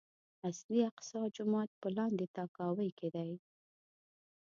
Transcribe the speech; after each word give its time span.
اصلي 0.49 0.79
اقصی 0.89 1.23
جومات 1.35 1.69
په 1.81 1.87
لاندې 1.97 2.25
تاكاوۍ 2.35 2.89
کې 2.97 3.07
دی. 3.15 3.31